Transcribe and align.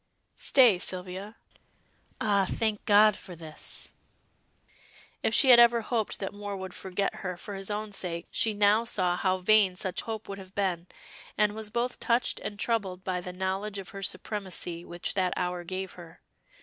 "Stay, 0.37 0.79
Sylvia. 0.79 1.35
Ah, 2.19 2.47
thank 2.49 2.83
God 2.85 3.15
for 3.15 3.35
this!" 3.35 3.93
If 5.21 5.35
she 5.35 5.51
had 5.51 5.59
ever 5.59 5.81
hoped 5.81 6.17
that 6.17 6.33
Moor 6.33 6.55
would 6.55 6.73
forget 6.73 7.17
her 7.17 7.37
for 7.37 7.53
his 7.53 7.69
own 7.69 7.91
sake, 7.91 8.25
she 8.31 8.51
now 8.55 8.83
saw 8.83 9.15
how 9.15 9.37
vain 9.37 9.75
such 9.75 10.01
hope 10.01 10.27
would 10.27 10.39
have 10.39 10.55
been, 10.55 10.87
and 11.37 11.53
was 11.53 11.69
both 11.69 11.99
touched 11.99 12.39
and 12.39 12.57
troubled 12.57 13.03
by 13.03 13.21
the 13.21 13.31
knowledge 13.31 13.77
of 13.77 13.89
her 13.89 14.01
supremacy 14.01 14.83
which 14.83 15.13
that 15.13 15.33
hour 15.37 15.63
gave 15.63 15.91
her. 15.91 16.19